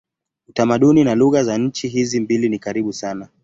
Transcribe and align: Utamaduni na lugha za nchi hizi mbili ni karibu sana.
Utamaduni 0.49 1.03
na 1.03 1.15
lugha 1.15 1.43
za 1.43 1.57
nchi 1.57 1.87
hizi 1.87 2.19
mbili 2.19 2.49
ni 2.49 2.59
karibu 2.59 2.93
sana. 2.93 3.29